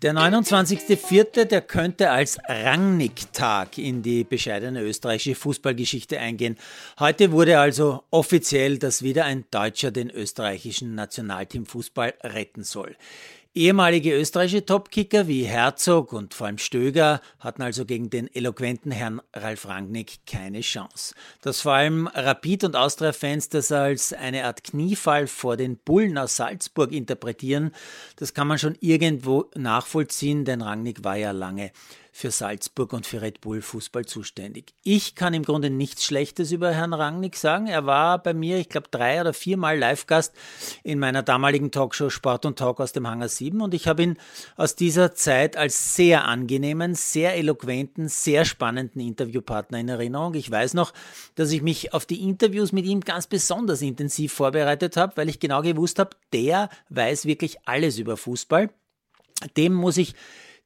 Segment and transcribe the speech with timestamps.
[0.00, 6.56] Der 29.04., der könnte als Rangnick-Tag in die bescheidene österreichische Fußballgeschichte eingehen.
[7.00, 12.94] Heute wurde also offiziell, dass wieder ein Deutscher den österreichischen Nationalteam Fußball retten soll.
[13.54, 19.22] Ehemalige österreichische Topkicker wie Herzog und vor allem Stöger hatten also gegen den eloquenten Herrn
[19.34, 21.14] Ralf Rangnick keine Chance.
[21.40, 26.36] Dass vor allem Rapid- und Austria-Fans das als eine Art Kniefall vor den Bullen aus
[26.36, 27.72] Salzburg interpretieren,
[28.16, 31.72] das kann man schon irgendwo nachvollziehen, denn Rangnick war ja lange
[32.18, 34.74] für Salzburg und für Red Bull Fußball zuständig.
[34.82, 37.68] Ich kann im Grunde nichts Schlechtes über Herrn Rangnick sagen.
[37.68, 40.34] Er war bei mir, ich glaube, drei oder viermal Live-Gast
[40.82, 44.16] in meiner damaligen Talkshow Sport und Talk aus dem Hangar 7 und ich habe ihn
[44.56, 50.34] aus dieser Zeit als sehr angenehmen, sehr eloquenten, sehr spannenden Interviewpartner in Erinnerung.
[50.34, 50.92] Ich weiß noch,
[51.36, 55.38] dass ich mich auf die Interviews mit ihm ganz besonders intensiv vorbereitet habe, weil ich
[55.38, 58.70] genau gewusst habe, der weiß wirklich alles über Fußball.
[59.56, 60.16] Dem muss ich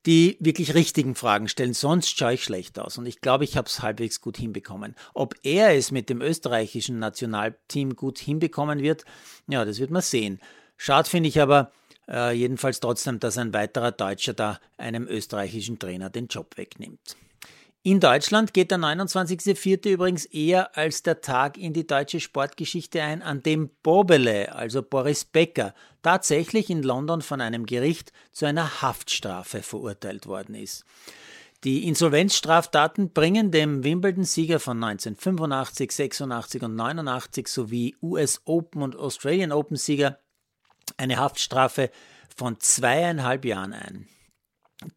[0.06, 2.98] die wirklich richtigen Fragen stellen, sonst schaue ich schlecht aus.
[2.98, 4.96] Und ich glaube, ich habe es halbwegs gut hinbekommen.
[5.14, 9.04] Ob er es mit dem österreichischen Nationalteam gut hinbekommen wird,
[9.48, 10.40] ja, das wird man sehen.
[10.76, 11.70] Schade finde ich aber
[12.08, 17.16] äh, jedenfalls trotzdem, dass ein weiterer Deutscher da einem österreichischen Trainer den Job wegnimmt.
[17.84, 19.94] In Deutschland geht der 29.04.
[19.94, 25.24] übrigens eher als der Tag in die deutsche Sportgeschichte ein, an dem Bobele, also Boris
[25.24, 30.84] Becker, tatsächlich in London von einem Gericht zu einer Haftstrafe verurteilt worden ist.
[31.64, 39.50] Die Insolvenzstraftaten bringen dem Wimbledon-Sieger von 1985, 86 und 89 sowie US Open und Australian
[39.50, 40.20] Open-Sieger
[40.98, 41.90] eine Haftstrafe
[42.36, 44.08] von zweieinhalb Jahren ein.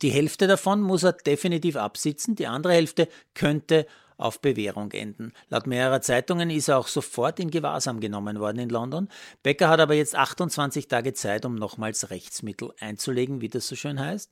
[0.02, 3.86] Die Hälfte davon muss er definitiv absitzen, die andere Hälfte könnte
[4.18, 5.34] auf Bewährung enden.
[5.50, 9.10] Laut mehrerer Zeitungen ist er auch sofort in Gewahrsam genommen worden in London.
[9.44, 14.00] Becker hat aber jetzt 28 Tage Zeit, um nochmals Rechtsmittel einzulegen, wie das so schön
[14.00, 14.32] heißt.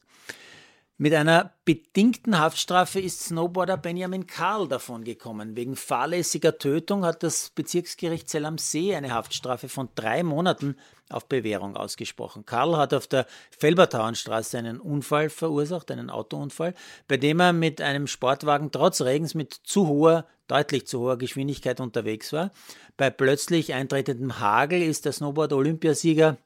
[0.98, 5.56] Mit einer bedingten Haftstrafe ist Snowboarder Benjamin Karl davon gekommen.
[5.56, 10.76] Wegen fahrlässiger Tötung hat das Bezirksgericht Zell am See eine Haftstrafe von drei Monaten
[11.09, 12.46] auf Bewährung ausgesprochen.
[12.46, 13.26] Karl hat auf der
[13.58, 16.76] Felbertauernstraße einen Unfall verursacht, einen Autounfall,
[17.08, 21.80] bei dem er mit einem Sportwagen trotz Regens mit zu hoher, deutlich zu hoher Geschwindigkeit
[21.80, 22.52] unterwegs war.
[22.98, 26.38] Bei plötzlich eintretendem Hagel ist der Snowboard-Olympiasieger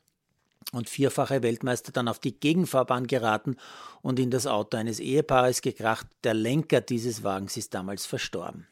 [0.72, 3.58] und vierfache Weltmeister dann auf die Gegenfahrbahn geraten
[4.02, 6.08] und in das Auto eines Ehepaares gekracht.
[6.24, 8.68] Der Lenker dieses Wagens ist damals verstorben.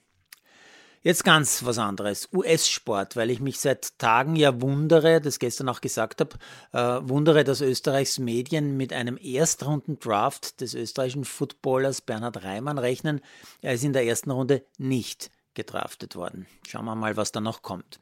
[1.06, 2.30] Jetzt ganz was anderes.
[2.34, 6.36] US-Sport, weil ich mich seit Tagen ja wundere, das gestern auch gesagt habe,
[6.72, 13.22] äh, wundere, dass Österreichs Medien mit einem Erstrunden-Draft des österreichischen Footballers Bernhard Reimann rechnen.
[13.62, 16.48] Er ist in der ersten Runde nicht gedraftet worden.
[16.68, 18.00] Schauen wir mal, was da noch kommt.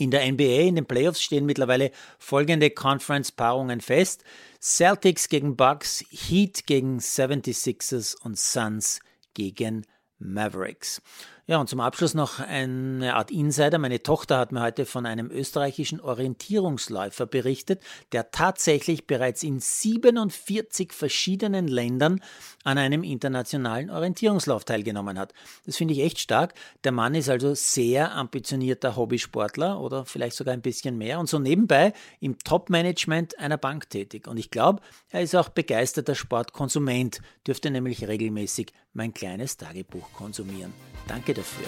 [0.00, 4.24] In der NBA, in den Playoffs stehen mittlerweile folgende Conference-Paarungen fest.
[4.58, 9.00] Celtics gegen Bucks, Heat gegen 76ers und Suns
[9.34, 9.84] gegen
[10.18, 11.02] Mavericks.
[11.50, 13.78] Ja, und zum Abschluss noch eine Art Insider.
[13.78, 20.92] Meine Tochter hat mir heute von einem österreichischen Orientierungsläufer berichtet, der tatsächlich bereits in 47
[20.92, 22.20] verschiedenen Ländern
[22.62, 25.34] an einem internationalen Orientierungslauf teilgenommen hat.
[25.66, 26.54] Das finde ich echt stark.
[26.84, 31.40] Der Mann ist also sehr ambitionierter Hobbysportler oder vielleicht sogar ein bisschen mehr und so
[31.40, 34.28] nebenbei im Top-Management einer Bank tätig.
[34.28, 40.72] Und ich glaube, er ist auch begeisterter Sportkonsument, dürfte nämlich regelmäßig mein kleines Tagebuch konsumieren.
[41.06, 41.66] Danke dafür.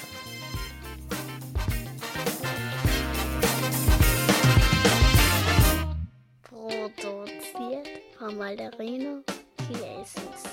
[6.43, 7.89] Produziert
[8.19, 9.23] von Malderino
[9.67, 10.52] Chiesens.